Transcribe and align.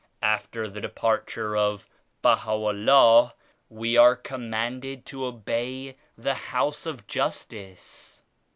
After 0.23 0.67
the 0.67 0.81
Departure 0.81 1.55
of 1.55 1.87
Baha'u'llah 2.23 3.33
we 3.69 3.97
are 3.97 4.15
com 4.15 4.49
manded 4.49 5.05
to 5.05 5.27
obey 5.27 5.95
the 6.17 6.33
House 6.33 6.87
of 6.87 7.05
Justice. 7.05 8.23